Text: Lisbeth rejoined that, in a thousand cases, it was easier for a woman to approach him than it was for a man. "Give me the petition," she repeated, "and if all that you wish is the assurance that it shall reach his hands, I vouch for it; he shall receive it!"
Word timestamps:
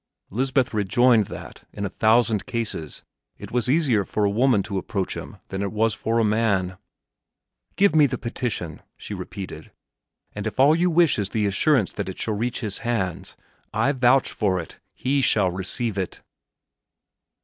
Lisbeth 0.31 0.73
rejoined 0.73 1.25
that, 1.27 1.67
in 1.71 1.85
a 1.85 1.89
thousand 1.91 2.47
cases, 2.47 3.03
it 3.37 3.51
was 3.51 3.69
easier 3.69 4.03
for 4.03 4.25
a 4.25 4.31
woman 4.31 4.63
to 4.63 4.79
approach 4.79 5.15
him 5.15 5.37
than 5.49 5.61
it 5.61 5.71
was 5.71 5.93
for 5.93 6.17
a 6.17 6.23
man. 6.23 6.79
"Give 7.75 7.95
me 7.95 8.07
the 8.07 8.17
petition," 8.17 8.81
she 8.97 9.13
repeated, 9.13 9.69
"and 10.33 10.47
if 10.47 10.59
all 10.59 10.71
that 10.71 10.79
you 10.79 10.89
wish 10.89 11.19
is 11.19 11.29
the 11.29 11.45
assurance 11.45 11.93
that 11.93 12.09
it 12.09 12.17
shall 12.17 12.33
reach 12.33 12.61
his 12.61 12.79
hands, 12.79 13.37
I 13.75 13.91
vouch 13.91 14.31
for 14.31 14.59
it; 14.59 14.79
he 14.95 15.21
shall 15.21 15.51
receive 15.51 15.99
it!" 15.99 16.21